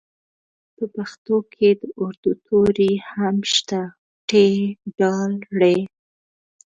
[0.75, 3.81] په پښتو کې د اردو توري هم شته
[4.27, 4.29] ټ
[4.97, 4.99] ډ
[5.59, 5.61] ړ